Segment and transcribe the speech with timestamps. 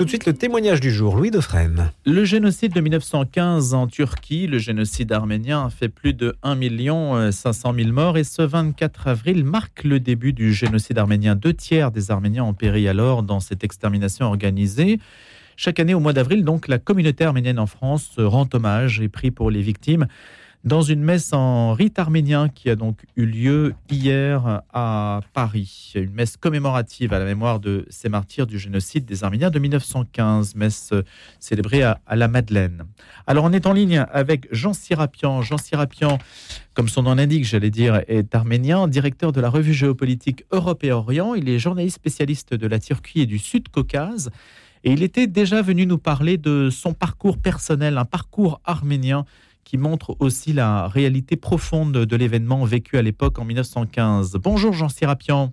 [0.00, 1.92] Tout de suite, le témoignage du jour, Louis Defresne.
[2.06, 7.74] Le génocide de 1915 en Turquie, le génocide arménien, a fait plus de 1 500
[7.74, 11.36] 000 morts et ce 24 avril marque le début du génocide arménien.
[11.36, 15.00] Deux tiers des Arméniens ont péri alors dans cette extermination organisée.
[15.56, 19.30] Chaque année, au mois d'avril, donc, la communauté arménienne en France rend hommage et prie
[19.30, 20.06] pour les victimes
[20.64, 25.92] dans une messe en rite arménien qui a donc eu lieu hier à Paris.
[25.94, 30.54] Une messe commémorative à la mémoire de ces martyrs du génocide des Arméniens de 1915,
[30.56, 30.92] messe
[31.38, 32.84] célébrée à, la Madeleine.
[33.26, 35.40] Alors on est en ligne avec Jean Sirapian.
[35.40, 36.18] Jean Sirapian,
[36.74, 40.92] comme son nom l'indique, j'allais dire, est arménien, directeur de la revue géopolitique Europe et
[40.92, 41.34] Orient.
[41.34, 44.30] Il est journaliste spécialiste de la Turquie et du Sud-Caucase.
[44.84, 49.24] Et il était déjà venu nous parler de son parcours personnel, un parcours arménien
[49.64, 54.36] qui montre aussi la réalité profonde de l'événement vécu à l'époque en 1915.
[54.42, 55.52] Bonjour Jean Sirapian.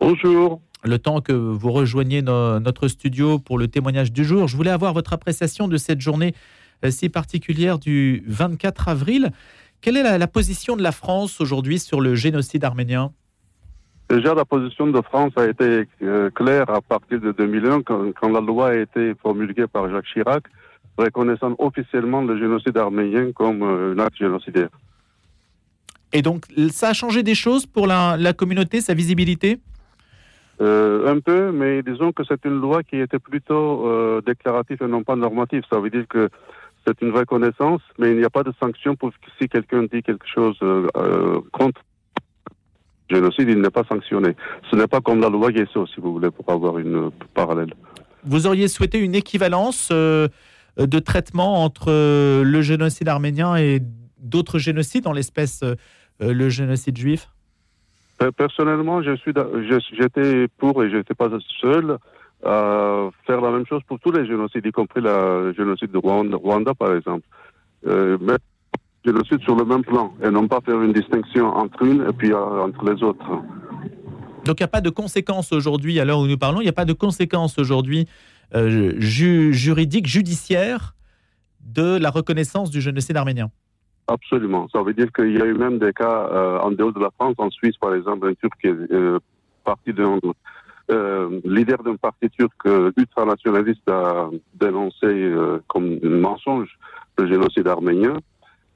[0.00, 0.60] Bonjour.
[0.84, 4.92] Le temps que vous rejoigniez notre studio pour le témoignage du jour, je voulais avoir
[4.92, 6.34] votre appréciation de cette journée
[6.84, 9.30] euh, si particulière du 24 avril.
[9.80, 13.12] Quelle est la, position de la France aujourd'hui sur le génocide arménien?
[14.08, 18.40] Déjà, la position de France a été euh, claire à partir de 2001, quand, la
[18.40, 20.44] loi a été promulguée par Jacques Chirac
[20.98, 24.68] reconnaissant officiellement le génocide arménien comme euh, un acte génocidaire.
[26.12, 29.58] Et donc, ça a changé des choses pour la, communauté, sa visibilité?
[30.60, 34.86] Euh, Un peu, mais disons que c'est une loi qui était plutôt euh, déclarative et
[34.86, 35.62] non pas normative.
[35.70, 36.28] Ça veut dire que
[36.86, 40.26] c'est une reconnaissance, mais il n'y a pas de sanction pour si quelqu'un dit quelque
[40.26, 40.58] chose
[41.52, 41.80] contre
[43.08, 44.34] le génocide, il n'est pas sanctionné.
[44.70, 47.72] Ce n'est pas comme la loi Guesso, si vous voulez, pour avoir une parallèle.
[48.24, 49.92] Vous auriez souhaité une équivalence
[50.76, 53.80] de traitement entre euh, le génocide arménien et
[54.18, 55.74] d'autres génocides, en l'espèce euh,
[56.20, 57.28] le génocide juif?
[58.36, 59.32] Personnellement, je suis,
[59.98, 61.28] j'étais pour et je n'étais pas
[61.60, 61.98] seul
[62.44, 66.74] à faire la même chose pour tous les génocides, y compris le génocide de Rwanda,
[66.74, 67.26] par exemple.
[67.86, 68.44] Euh, mettre
[69.04, 72.12] le génocide sur le même plan et non pas faire une distinction entre une et
[72.12, 73.26] puis entre les autres.
[74.44, 76.70] Donc il n'y a pas de conséquences aujourd'hui, à l'heure où nous parlons, il n'y
[76.70, 78.06] a pas de conséquences aujourd'hui
[78.54, 80.94] euh, juridique, judiciaire
[81.60, 83.50] de la reconnaissance du génocide arménien.
[84.08, 84.68] Absolument.
[84.72, 87.10] Ça veut dire qu'il y a eu même des cas euh, en dehors de la
[87.18, 89.18] France, en Suisse par exemple, un Turc qui est euh,
[89.64, 90.04] parti de
[91.44, 92.52] leader d'un parti turc
[92.98, 94.28] ultranationaliste a
[94.60, 95.32] dénoncé
[95.68, 96.68] comme un mensonge
[97.16, 98.18] le génocide arménien.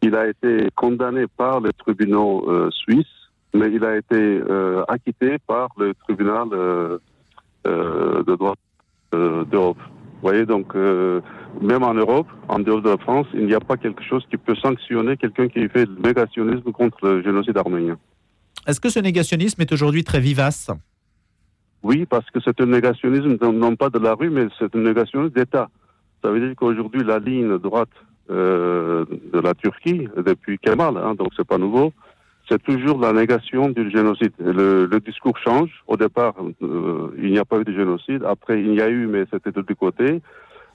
[0.00, 4.40] Il a été condamné par les tribunaux suisses, mais il a été
[4.88, 8.65] acquitté par le tribunal de droit euh,
[9.12, 9.78] d'Europe.
[9.78, 11.20] Vous voyez, donc, euh,
[11.60, 14.36] même en Europe, en dehors de la France, il n'y a pas quelque chose qui
[14.36, 17.98] peut sanctionner quelqu'un qui fait le négationnisme contre le génocide arménien.
[18.66, 20.70] Est-ce que ce négationnisme est aujourd'hui très vivace?
[21.82, 25.34] Oui, parce que c'est un négationnisme non pas de la rue, mais c'est un négationnisme
[25.34, 25.68] d'État.
[26.22, 27.90] Ça veut dire qu'aujourd'hui, la ligne droite
[28.30, 31.92] euh, de la Turquie, depuis Kemal, hein, donc c'est pas nouveau,
[32.48, 34.32] c'est toujours la négation du génocide.
[34.38, 35.70] Le, discours change.
[35.86, 38.22] Au départ, euh, il n'y a pas eu de génocide.
[38.24, 40.20] Après, il y a eu, mais c'était de deux côtés.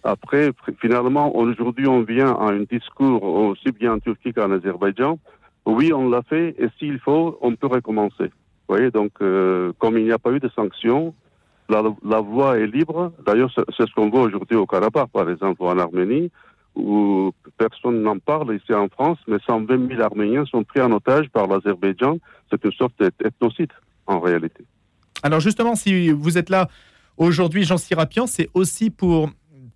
[0.03, 5.19] Après, finalement, aujourd'hui, on vient à un discours aussi bien en Turquie qu'en Azerbaïdjan.
[5.65, 8.25] Oui, on l'a fait, et s'il faut, on peut recommencer.
[8.67, 11.13] Vous voyez, donc, euh, comme il n'y a pas eu de sanctions,
[11.69, 13.13] la, la voie est libre.
[13.25, 16.31] D'ailleurs, c'est ce qu'on voit aujourd'hui au Karabakh, par exemple, ou en Arménie
[16.75, 21.29] où personne n'en parle ici en France, mais 120 000 Arméniens sont pris en otage
[21.29, 22.17] par l'Azerbaïdjan.
[22.49, 23.71] C'est une sorte d'ethnocide
[24.07, 24.65] en réalité.
[25.23, 26.67] Alors justement, si vous êtes là
[27.17, 29.29] aujourd'hui, Jean Sirapian, c'est aussi pour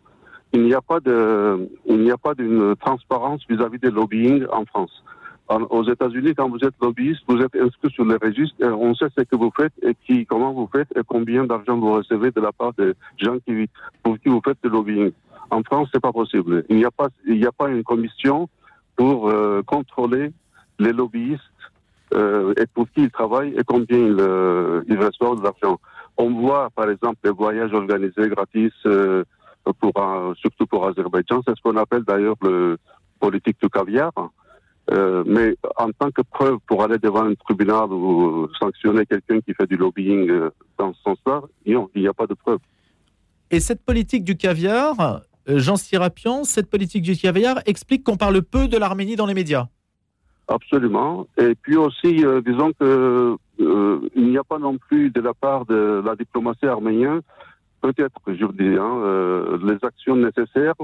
[0.53, 4.65] il n'y a pas de, il n'y a pas d'une transparence vis-à-vis des lobbying en
[4.65, 5.03] France.
[5.49, 9.09] aux États-Unis, quand vous êtes lobbyiste, vous êtes inscrit sur les registres, et on sait
[9.17, 12.41] ce que vous faites et qui, comment vous faites et combien d'argent vous recevez de
[12.41, 13.69] la part des gens qui,
[14.03, 15.13] pour qui vous faites le lobbying.
[15.51, 16.65] En France, c'est pas possible.
[16.69, 18.49] Il n'y a pas, il n'y a pas une commission
[18.97, 20.33] pour euh, contrôler
[20.79, 21.43] les lobbyistes
[22.15, 25.79] euh, et pour qui ils travaillent et combien ils, euh, ils reçoivent de l'argent.
[26.17, 29.93] On voit, par exemple, les voyages organisés gratis pour,
[30.37, 31.41] surtout pour Azerbaïdjan.
[31.47, 32.77] C'est ce qu'on appelle d'ailleurs le
[33.19, 34.13] politique du caviar.
[34.91, 39.67] Mais en tant que preuve pour aller devant un tribunal ou sanctionner quelqu'un qui fait
[39.67, 40.31] du lobbying
[40.77, 42.59] dans ce sens-là, il n'y a pas de preuve.
[43.51, 48.69] Et cette politique du caviar, Jean Sirapian, cette politique du caviar explique qu'on parle peu
[48.69, 49.69] de l'Arménie dans les médias.
[50.49, 51.27] Absolument.
[51.39, 56.03] Et puis aussi, disons que il n'y a pas non plus de la part de
[56.05, 57.21] la diplomatie arménienne,
[57.81, 60.75] peut-être, je vous dis, hein, les actions nécessaires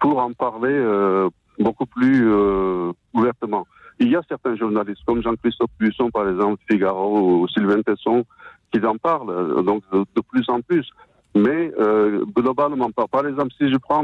[0.00, 1.28] pour en parler
[1.58, 3.66] beaucoup plus euh, ouvertement.
[3.98, 8.24] Il y a certains journalistes, comme Jean-Christophe Buisson, par exemple, Figaro ou Sylvain Tesson,
[8.72, 10.88] qui en parlent, euh, donc de, plus en plus.
[11.36, 14.02] Mais euh, globalement, par, par exemple, si je prends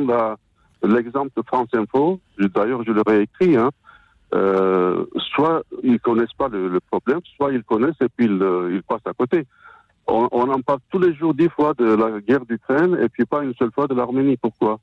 [0.82, 3.70] l'exemple de France Info, d'ailleurs je l'aurais écrit, hein,
[4.34, 8.82] euh, soit ils connaissent pas le, problème, soit ils connaissent et puis ils, euh, ils
[8.82, 9.46] passent à côté.
[10.06, 13.24] On, on, en parle tous les jours dix fois de la guerre d'Ukraine et puis
[13.24, 14.36] pas une seule fois de l'Arménie.
[14.36, 14.78] Pourquoi?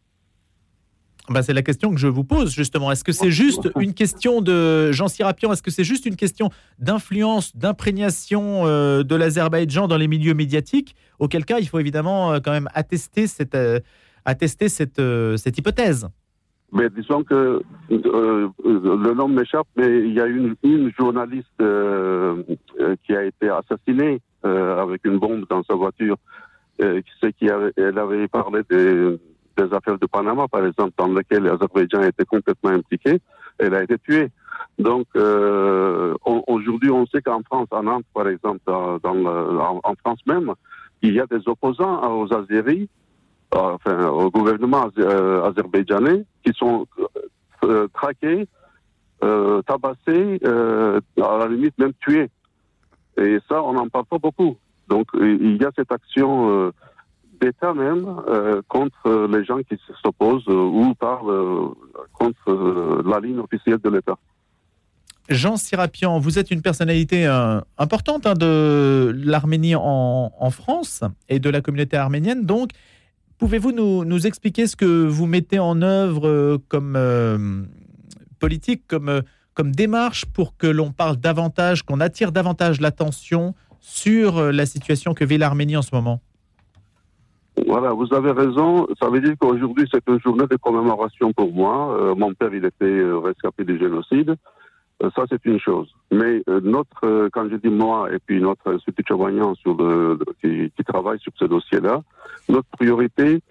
[1.30, 2.92] Bah, c'est la question que je vous pose justement.
[2.92, 5.52] Est-ce que c'est juste une question de Jean Sirapian?
[5.52, 6.50] Est-ce que c'est juste une question
[6.80, 10.96] d'influence, d'imprégnation euh, de l'Azerbaïdjan dans les milieux médiatiques?
[11.20, 13.80] Auquel cas, il faut évidemment euh, quand même attester cette, euh,
[14.26, 15.02] attester cette,
[15.38, 16.08] cette hypothèse.
[16.72, 20.56] Mais disons que le nom m'échappe, mais il y a une,
[21.00, 26.18] journaliste qui a été assassinée avec une bombe dans sa voiture.
[26.80, 29.18] qui, qui avait, elle avait parlé des
[29.60, 33.20] des affaires de Panama, par exemple, dans lesquelles l'Azerbaïdjan était complètement impliqué,
[33.58, 34.30] elle a été tuée.
[34.78, 40.54] Donc, euh, aujourd'hui, on sait qu'en France, en Inde, par exemple, en, France même,
[41.02, 42.90] il y a des opposants aux Azéris,
[43.54, 46.88] enfin, au gouvernement euh, azerbaïdjanais, qui sont
[47.64, 48.48] euh, traqués,
[49.20, 52.30] tabassés, à la limite même tués.
[53.18, 54.56] Et ça, on n'en parle pas beaucoup.
[54.88, 56.72] Donc, il y a cette action
[57.40, 61.68] d'État même euh, contre les gens qui s'opposent euh, ou parlent euh,
[62.14, 64.18] contre la ligne officielle de l'État.
[65.30, 67.28] Jean Sirapian, vous êtes une personnalité
[67.78, 72.48] importante hein, de l'Arménie en, France et de la communauté arménienne.
[72.48, 72.72] Donc,
[73.38, 76.98] pouvez-vous nous, expliquer ce que vous mettez en œuvre comme
[78.40, 85.14] politique, comme démarche pour que l'on parle davantage, qu'on attire davantage l'attention sur la situation
[85.14, 86.22] que vit l'Arménie en ce moment?
[87.68, 88.88] Voilà, vous avez raison.
[89.02, 91.98] Ça veut dire qu'aujourd'hui, c'est une journée de commémoration pour moi.
[92.00, 94.36] Euh, mon père, il était euh, rescapé du génocide.
[95.02, 95.94] Euh, ça, c'est une chose.
[96.12, 100.84] Mais notre, quand je dis moi, et puis notre Institut Chavagnan sur le, qui, qui,
[100.84, 102.02] travaille sur ce dossier-là,
[102.50, 103.42] notre priorité,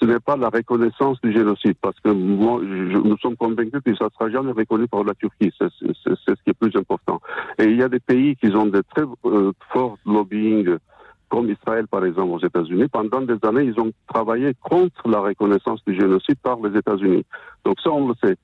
[0.00, 4.06] ce n'est pas la reconnaissance du génocide, parce que moi, nous sommes convaincus que ça
[4.06, 5.52] ne sera jamais reconnu par la Turquie.
[5.58, 7.20] C'est ce qui est plus important.
[7.58, 9.04] Et il y a des pays qui ont des très
[9.72, 10.76] forts lobbying
[11.28, 15.80] comme Israël par exemple aux États-Unis, pendant des années, ils ont travaillé contre la reconnaissance
[15.86, 17.24] du génocide par les États-Unis.
[17.64, 18.36] Donc ça, on le sait.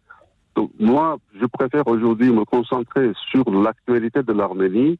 [0.54, 4.98] Donc moi, je préfère aujourd'hui me concentrer sur l'actualité de l'Arménie,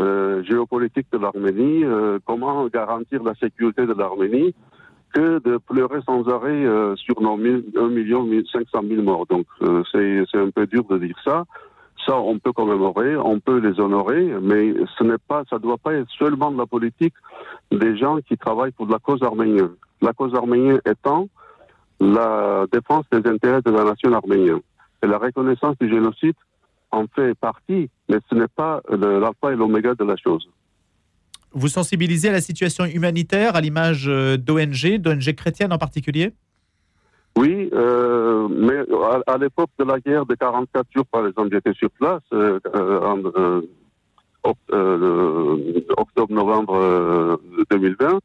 [0.00, 4.54] euh, géopolitique de l'Arménie, euh, comment garantir la sécurité de l'Arménie,
[5.12, 9.26] que de pleurer sans arrêt euh, sur nos 1 million 500 000 morts.
[9.26, 11.44] Donc euh, c'est un peu dur de dire ça.
[12.06, 15.78] Ça, on peut commémorer, on peut les honorer, mais ce n'est pas, ça ne doit
[15.78, 17.14] pas être seulement de la politique
[17.70, 19.70] des gens qui travaillent pour la cause arménienne.
[20.00, 21.28] La cause arménienne étant
[22.00, 24.60] la défense des intérêts de la nation arménienne.
[25.02, 26.34] Et la reconnaissance du génocide
[26.90, 30.46] en fait partie, mais ce n'est pas l'alpha et l'oméga de la chose.
[31.52, 36.32] Vous sensibilisez à la situation humanitaire, à l'image euh, d'ONG, d'ONG chrétiennes en particulier?
[37.36, 38.84] Oui, euh, mais
[39.26, 43.62] à, l'époque de la guerre de 44 jours, par exemple, j'étais sur place euh, euh
[44.44, 47.38] en euh, octobre-novembre
[47.70, 48.18] 2020.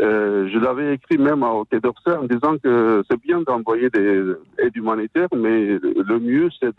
[0.00, 4.76] je l'avais écrit même au Quai d'Orsay en disant que c'est bien d'envoyer des aides
[4.76, 6.74] humanitaires, mais le mieux c'est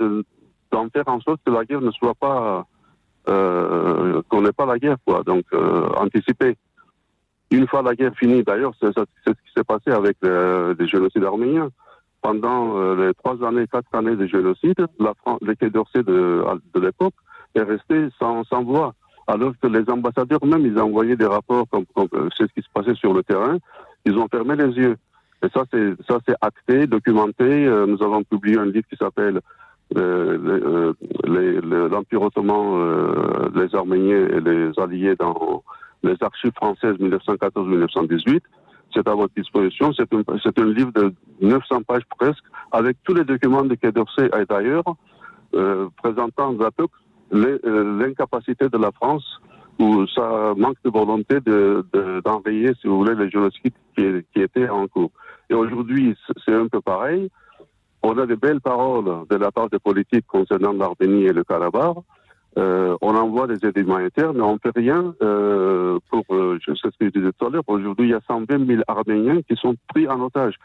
[0.72, 2.66] d'en faire en sorte que la guerre ne soit pas,
[3.26, 5.22] qu'on n'ait pas la guerre, quoi.
[5.24, 5.46] Donc
[5.98, 6.58] anticiper.
[7.52, 11.70] Une fois la guerre finie, d'ailleurs, c'est ce qui s'est passé avec les génocides arméniens.
[12.22, 16.44] pendant euh, les trois années, quatre années de génocide, la France, le Quai d'Orsay de,
[16.80, 17.16] l'époque
[17.56, 18.94] est resté sans, voix.
[19.28, 22.72] Alors que les ambassadeurs même, ils envoyé des rapports comme, euh, c'est ce qui se
[22.74, 23.58] passait sur le terrain,
[24.06, 24.96] ils ont fermé les yeux.
[25.44, 27.44] Et ça, c'est ça, c'est acté, documenté.
[27.44, 29.42] Euh, nous avons publié un livre qui s'appelle
[29.98, 30.94] euh,
[31.26, 35.64] l'Empire ottoman, les Arméniens et les Alliés dans
[36.04, 38.42] les archives françaises 1914-1918.
[38.94, 39.94] C'est à votre disposition.
[39.94, 44.30] C'est un, un livre de 900 pages presque, avec tous les documents de Quai d'Orsay
[44.40, 44.84] et d'ailleurs,
[45.54, 46.56] euh, présentant
[47.34, 49.26] euh, l'incapacité de la France
[49.80, 51.86] ou sa manque de volonté de,
[52.24, 54.04] d'enrayer, si vous voulez, les génocides qui,
[54.34, 55.12] qui étaient en cours.
[55.50, 56.16] Et aujourd'hui,
[56.46, 57.30] c'est un peu pareil.
[58.04, 61.98] On a de belles paroles de la part des politiques concernant l'Arménie et le Karabakh.
[62.58, 66.74] Euh, on envoie des aides humanitaires, mais on ne fait rien euh, pour, euh, je
[66.74, 69.42] sais ce que je disais tout à l'heure, aujourd'hui il y a 120 000 Arméniens
[69.44, 70.56] qui sont pris en otage,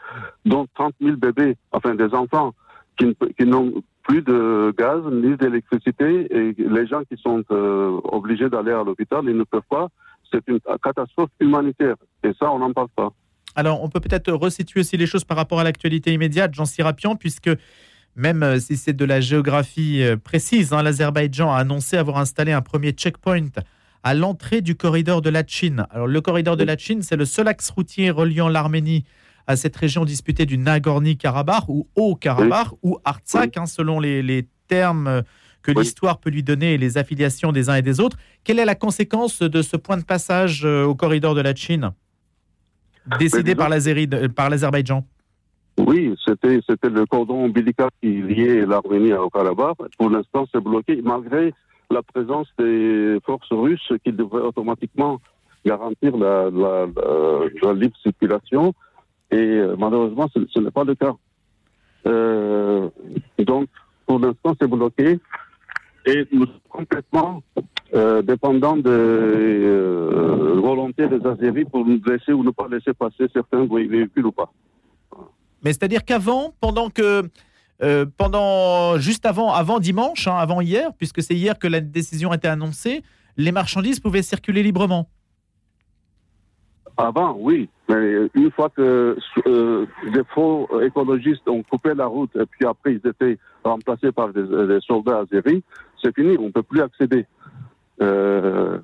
[0.43, 2.53] dont 30 000 bébés, enfin des enfants
[2.97, 3.15] qui,
[3.45, 9.21] n'ont plus de gaz ni d'électricité et les gens qui sont obligés d'aller à l'hôpital,
[9.25, 9.87] ils ne peuvent pas.
[10.31, 13.11] C'est une catastrophe humanitaire et ça, on n'en parle pas.
[13.55, 17.15] Alors, on peut peut-être resituer aussi les choses par rapport à l'actualité immédiate, Jean Sirapian,
[17.15, 17.51] puisque
[18.17, 22.51] même euh, si c'est de la géographie euh, précise, hein, l'Azerbaïdjan a annoncé avoir installé
[22.51, 23.49] un premier checkpoint
[24.03, 25.85] à l'entrée du corridor de la Chine.
[25.91, 29.05] Alors le corridor de la Chine, c'est le seul axe routier reliant l'Arménie
[29.45, 35.21] à cette région disputée du Nagorno-Karabakh ou Haut-Karabakh ou Artsakh, hein, selon les, termes euh,
[35.61, 38.17] que l'histoire peut lui donner et les affiliations des uns et des autres.
[38.43, 41.91] Quelle est la conséquence de ce point de passage au corridor de la Chine
[43.19, 45.05] décidé par l'Azerbaïdjan?
[45.77, 49.77] Oui, c'était c'était le cordon ombilical qui liait l'Arménie au Karabakh.
[49.97, 51.53] Pour l'instant, c'est bloqué, malgré
[51.91, 55.19] la présence des forces russes qui devraient automatiquement
[55.65, 58.73] garantir la, la, libre circulation.
[59.29, 61.13] Et euh, malheureusement, ce, n'est pas le cas.
[62.07, 62.89] Euh,
[63.39, 63.67] donc,
[64.05, 65.19] pour l'instant, c'est bloqué.
[66.05, 67.43] Et nous sommes complètement
[67.93, 73.27] euh, dépendants de euh, volonté des Azéris pour nous laisser ou ne pas laisser passer
[73.33, 74.51] certains véhicules ou pas.
[75.67, 77.23] Mais c'est-à-dire qu'avant, pendant que
[77.83, 82.31] euh, pendant juste avant, avant dimanche, hein, avant hier, puisque c'est hier que la décision
[82.31, 83.03] a été annoncée,
[83.35, 85.09] les marchandises pouvaient circuler librement.
[86.95, 92.45] Avant, oui, mais une fois que euh, des faux écologistes ont coupé la route et
[92.45, 95.63] puis après ils étaient remplacés par des, des soldats azéris,
[96.01, 97.25] c'est fini, on ne peut plus accéder.
[98.01, 98.79] Euh,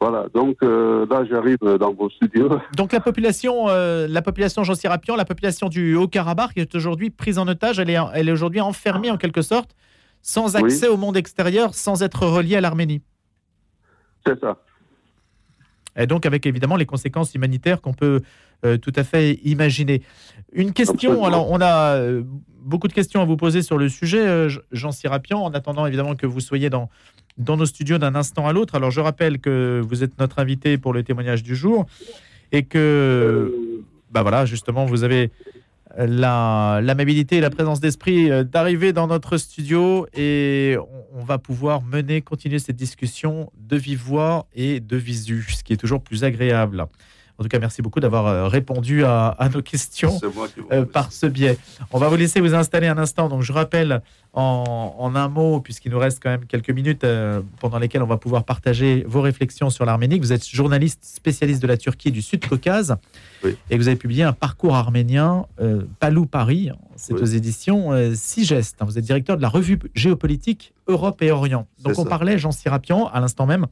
[0.00, 2.58] voilà, donc euh, là j'arrive dans vos studios.
[2.76, 7.78] Donc la population, euh, la population la population du Haut-Karabakh est aujourd'hui prise en otage,
[7.78, 9.74] elle est, elle est aujourd'hui enfermée en quelque sorte,
[10.22, 13.02] sans accès au monde extérieur, sans être reliée à l'Arménie.
[14.26, 14.56] C'est ça.
[15.96, 18.22] Et donc avec évidemment les conséquences humanitaires qu'on peut
[18.64, 20.02] euh, tout à fait imaginer.
[20.52, 21.98] Une question, alors on a
[22.60, 26.26] beaucoup de questions à vous poser sur le sujet, Jean Sirapian, en attendant évidemment que
[26.26, 26.88] vous soyez dans,
[27.36, 28.74] dans nos studios d'un instant à l'autre.
[28.74, 31.86] Alors je rappelle que vous êtes notre invité pour le témoignage du jour
[32.52, 35.30] et que, bah voilà, justement, vous avez
[35.96, 40.76] l'amabilité et la présence d'esprit euh, d'arriver dans notre studio et
[41.12, 45.72] on, va pouvoir mener, continuer cette discussion de vive voix et de visu, ce qui
[45.72, 46.86] est toujours plus agréable.
[47.36, 50.20] En tout cas, merci beaucoup d'avoir euh, répondu à, nos questions
[50.70, 51.58] euh, par ce biais.
[51.90, 53.28] On va vous laisser vous installer un instant.
[53.28, 54.02] Donc, je rappelle
[54.34, 58.18] en, un mot, puisqu'il nous reste quand même quelques minutes euh, pendant lesquelles on va
[58.18, 60.20] pouvoir partager vos réflexions sur l'Arménie.
[60.20, 62.96] Vous êtes journaliste spécialiste de la Turquie et du Sud-Caucase.
[63.68, 65.46] Et vous avez publié un parcours arménien,
[66.00, 68.76] Palou Paris, c'est aux éditions Sigest.
[68.80, 71.66] Vous êtes directeur de la revue géopolitique Europe et Orient.
[71.80, 73.66] Donc, on parlait, Jean Sirapian, à l'instant même,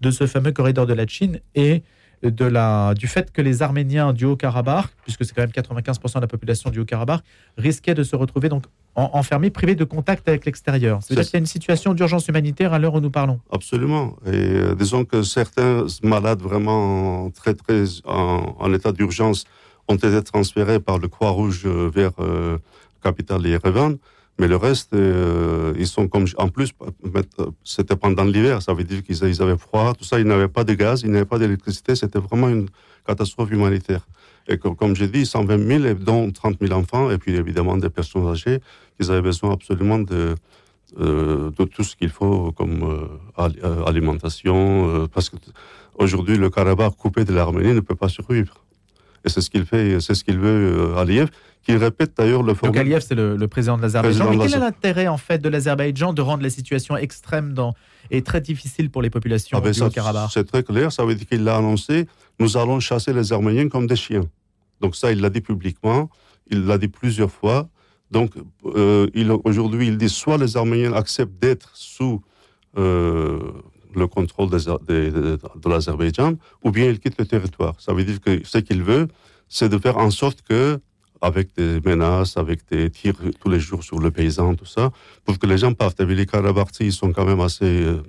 [0.00, 1.82] de ce fameux corridor de la Chine et
[2.22, 6.20] de la, du fait que les Arméniens du Haut-Karabakh, puisque c'est quand même 95% de
[6.20, 7.22] la population du Haut-Karabakh,
[7.58, 11.00] risquaient de se retrouver donc enfermés, privés de contact avec l'extérieur.
[11.02, 13.40] C'est-à-dire qu'il y a une situation d'urgence humanitaire à l'heure où nous parlons.
[13.52, 14.16] Absolument.
[14.24, 19.44] Et euh, disons que certains malades vraiment très, très en, état d'urgence
[19.88, 23.96] ont été transférés par le Croix-Rouge euh, vers euh, la capitale Yerevan.
[24.38, 26.26] Mais le reste, euh, ils sont comme.
[26.36, 26.72] En plus,
[27.64, 30.74] c'était pendant l'hiver, ça veut dire qu'ils avaient froid, tout ça, ils n'avaient pas de
[30.74, 32.68] gaz, ils n'avaient pas d'électricité, c'était vraiment une
[33.06, 34.06] catastrophe humanitaire.
[34.48, 38.26] Et comme, j'ai dit, 120 000, dont 30 000 enfants, et puis évidemment des personnes
[38.28, 38.60] âgées,
[39.00, 40.36] ils avaient besoin absolument de,
[41.00, 45.36] euh, de tout ce qu'il faut comme euh, alimentation, parce que
[45.94, 48.65] aujourd'hui, le Karabakh coupé de l'Arménie ne peut pas survivre.
[49.26, 51.28] Et c'est ce qu'il fait, c'est ce qu'il veut Aliyev
[51.64, 54.30] qui répète d'ailleurs le Donc Aliyev, c'est le, président de l'Azerbaïdjan.
[54.30, 57.74] Mais quel est l'intérêt en fait de l'Azerbaïdjan de rendre la situation extrême dans,
[58.12, 61.16] et très difficile pour les populations ah ben du Karabakh C'est très clair, ça veut
[61.16, 62.06] dire qu'il l'a annoncé,
[62.38, 64.28] nous allons chasser les Arméniens comme des chiens.
[64.80, 66.08] Donc ça, il l'a dit publiquement.
[66.48, 67.68] Il l'a dit plusieurs fois.
[68.10, 69.08] Donc, euh,
[69.44, 72.22] aujourd'hui, il dit soit les Arméniens acceptent d'être sous
[72.78, 73.40] euh,
[73.96, 77.74] le contrôle de l'Azerbaïdjan, ou bien ils quittent le territoire.
[77.78, 79.08] Ça veut dire que ce qu'il veut,
[79.48, 80.78] c'est de faire en sorte que,
[81.22, 84.90] avec des menaces, avec des tirs tous les jours sur le paysan, tout ça,
[85.24, 86.00] pour que les gens partent.
[86.00, 88.02] Et les Karabartis, ils sont quand même assez euh,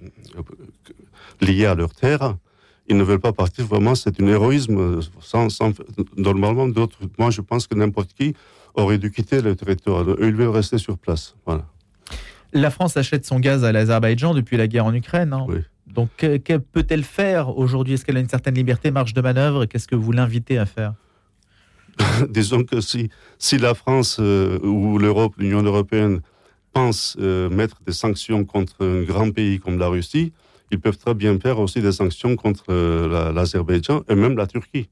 [1.41, 2.35] liés à leur terre.
[2.89, 3.65] Ils ne veulent pas partir.
[3.65, 5.01] Vraiment, c'est un héroïsme.
[5.19, 5.47] Sans,
[6.15, 6.99] normalement, d'autres.
[7.17, 8.33] Moi, je pense que n'importe qui
[8.75, 10.05] aurait dû quitter le territoire.
[10.21, 11.35] Ils veulent rester sur place.
[11.45, 11.65] Voilà.
[12.53, 15.33] La France achète son gaz à l'Azerbaïdjan depuis la guerre en Ukraine.
[15.33, 15.45] Hein.
[15.47, 15.59] Oui.
[15.93, 17.93] Donc, que, peut-elle faire aujourd'hui?
[17.93, 19.65] Est-ce qu'elle a une certaine liberté, marge de manœuvre?
[19.65, 20.93] Qu'est-ce que vous l'invitez à faire?
[22.29, 26.21] Disons que si, si la France euh, ou l'Europe, l'Union européenne,
[26.73, 30.33] pensent euh, mettre des sanctions contre un grand pays comme la Russie,
[30.71, 34.89] ils peuvent très bien faire aussi des sanctions contre euh, l'Azerbaïdjan et même la Turquie.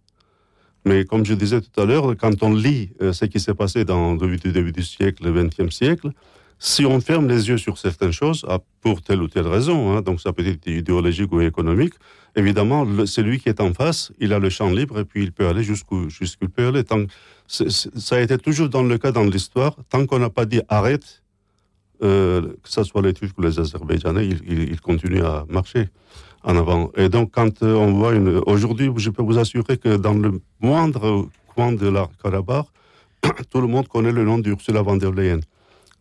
[0.86, 4.14] Mais comme je disais tout à l'heure, quand on lit ce qui s'est passé dans
[4.14, 6.12] le début du siècle, le XXe siècle,
[6.60, 10.02] si on ferme les yeux sur certaines choses, ah, pour telle ou telle raison, hein,
[10.02, 11.94] donc ça peut être idéologique ou économique,
[12.36, 15.48] évidemment, celui qui est en face, il a le champ libre et puis il peut
[15.48, 16.84] aller jusqu'où jusqu'où il peut aller.
[17.48, 21.24] Ça a été toujours dans le cas dans l'histoire, tant qu'on n'a pas dit arrête,
[22.04, 25.90] euh, que ce soit les Turcs ou les Azerbaïdjanais, ils, continuent à marcher
[26.44, 26.92] en avant.
[26.98, 28.42] Et donc, quand euh, on voit une.
[28.46, 32.66] Aujourd'hui, je peux vous assurer que dans le moindre coin de la Karabakh,
[33.50, 35.40] tout le monde connaît le nom d'Ursula von der Leyen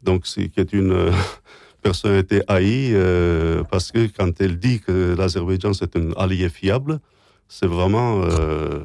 [0.05, 1.13] donc c'est qui est une euh,
[1.83, 7.01] personnalité haïe euh, parce que quand elle dit que l'Azerbaïdjan c'est un allié fiable,
[7.49, 8.81] c'est vraiment euh,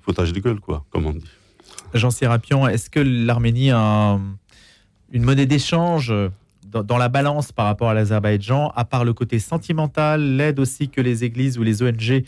[0.00, 1.30] foutage de gueule, quoi, comme on dit.
[1.94, 4.18] Jean Sérapion, est-ce que l'Arménie a
[5.12, 6.12] une monnaie d'échange
[6.64, 11.00] dans, la balance par rapport à l'Azerbaïdjan, à part le côté sentimental, l'aide aussi que
[11.00, 12.24] les églises ou les ONG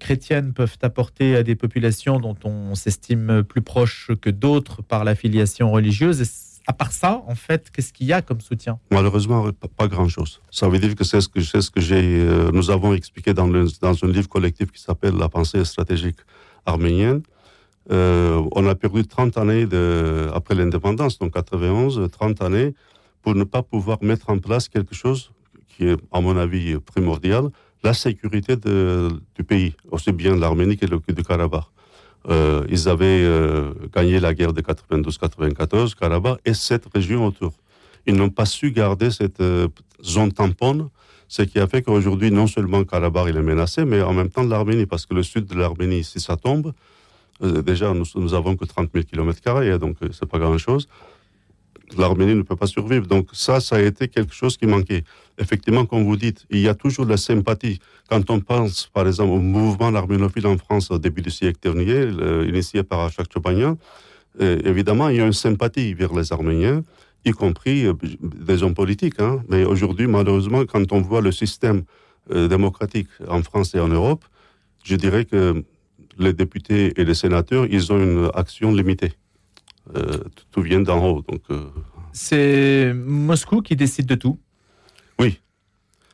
[0.00, 5.70] chrétiennes peuvent apporter à des populations dont on s'estime plus proches que d'autres par l'affiliation
[5.70, 6.49] religieuse?
[6.66, 8.78] À part ça, en fait, qu'est-ce qu'il y a comme soutien?
[8.90, 10.40] Malheureusement, pas, grand-chose.
[10.50, 13.48] Ça veut dire que c'est ce que, ce que j'ai, euh, nous avons expliqué dans,
[13.48, 16.18] dans, un livre collectif qui s'appelle La pensée stratégique
[16.66, 17.22] arménienne.
[17.90, 22.74] Euh, on a perdu 30 années de, après l'indépendance, donc 91, 30 années,
[23.22, 25.32] pour ne pas pouvoir mettre en place quelque chose
[25.68, 27.48] qui est, à mon avis, primordial,
[27.82, 31.64] la sécurité de, du pays, aussi bien l'Arménie que du Karabakh.
[32.28, 37.52] Euh, ils avaient euh, gagné la guerre de 92-94, Karabakh, et cette région autour.
[38.06, 39.68] Ils n'ont pas su garder cette euh,
[40.02, 40.90] zone tampon,
[41.28, 44.86] ce qui a fait qu'aujourd'hui, non seulement Karabakh est menacé, mais en même temps l'Arménie,
[44.86, 46.72] parce que le sud de l'Arménie, si ça tombe,
[47.40, 50.88] déjà, nous, nous avons que 30 000 km, donc c'est pas grand-chose
[51.98, 53.06] l'Arménie ne peut pas survivre.
[53.06, 55.04] Donc ça, ça a été quelque chose qui manquait.
[55.38, 57.78] Effectivement, comme vous dites, il y a toujours la sympathie.
[58.08, 62.08] Quand on pense, par exemple, au mouvement arménophile en France au début du siècle dernier,
[62.48, 63.76] initié par Achak Chobanian,
[64.40, 66.84] euh, évidemment, il y a une sympathie vers les Arméniens,
[67.24, 69.20] y compris euh, des hommes politiques.
[69.20, 69.42] Hein.
[69.48, 71.82] Mais aujourd'hui, malheureusement, quand on voit le système
[72.32, 74.24] euh, démocratique en France et en Europe,
[74.84, 75.64] je dirais que
[76.18, 79.12] les députés et les sénateurs, ils ont une action limitée.
[79.96, 80.18] Euh,
[80.50, 81.24] tout vient d'en haut.
[81.28, 81.64] Donc, euh,
[82.12, 84.38] c'est Moscou qui décide de tout.
[85.18, 85.40] Oui,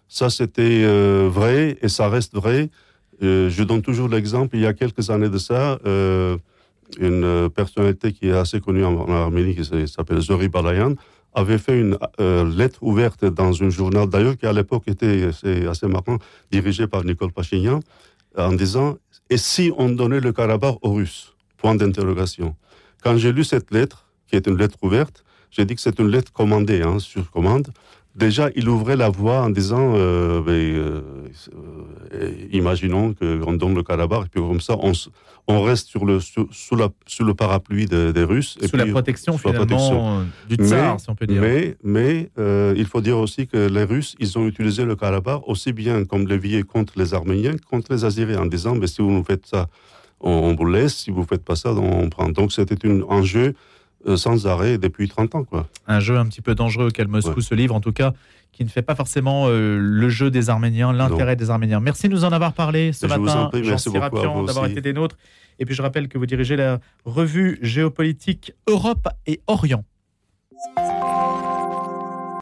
[0.08, 2.70] ça c'était euh, vrai et ça reste vrai.
[3.20, 4.56] je donne toujours l'exemple.
[4.56, 5.78] Il y a quelques années de ça,
[7.00, 10.94] une personnalité qui est assez connue en, Arménie, qui s'appelle Zori Balayan,
[11.34, 15.86] avait fait une lettre ouverte dans un journal, d'ailleurs, qui à l'époque était assez, assez
[15.86, 16.18] marrant,
[16.50, 17.80] dirigé par Nicole Pachignan,
[18.36, 18.98] en disant
[19.30, 21.34] Et si on donnait le Karabakh aux Russes?
[21.56, 22.54] Point d'interrogation.
[23.02, 26.08] Quand j'ai lu cette lettre, qui est une lettre ouverte, j'ai dit que c'est une
[26.08, 27.68] lettre commandée, hein, sur commande.
[28.14, 31.00] Déjà, il ouvrait la voie en disant, euh, ben, euh,
[32.14, 34.92] euh, imaginons qu'on donne le Karabakh, et puis comme ça, on,
[35.48, 38.56] on reste sur le, sous, la, sous le parapluie des Russes.
[38.64, 41.42] Sous la protection, finalement, du tsar, si on peut dire.
[41.42, 42.30] Mais, mais
[42.74, 46.26] il faut dire aussi que les Russes, ils ont utilisé le Karabakh aussi bien comme
[46.26, 49.68] levier contre les Arméniens, contre les Azéris, en disant, mais si vous nous faites ça
[50.20, 52.28] on, vous laisse, si vous ne faites pas ça, on prend.
[52.28, 52.76] Donc c'était
[53.08, 53.54] un jeu
[54.06, 55.44] euh, sans arrêt depuis 30 ans.
[55.44, 55.68] Quoi.
[55.86, 58.12] Un jeu un petit peu dangereux auquel Moscou se livre, en tout cas,
[58.52, 61.80] qui ne fait pas forcément euh, le jeu des Arméniens, l'intérêt des Arméniens.
[61.80, 65.16] Merci de nous en avoir parlé ce matin, Jean Sirapian, d'avoir été des nôtres.
[65.58, 69.84] Et puis je rappelle que vous dirigez la revue géopolitique Europe et Orient.